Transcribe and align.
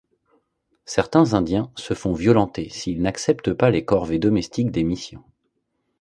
Certains 0.85 1.35
Indiens 1.35 1.71
se 1.75 1.93
font 1.93 2.13
violenter 2.13 2.69
s'ils 2.69 3.03
n'acceptent 3.03 3.53
pas 3.53 3.69
les 3.69 3.85
corvées 3.85 4.17
domestiques 4.17 4.71
des 4.71 4.83
missions. 4.83 5.23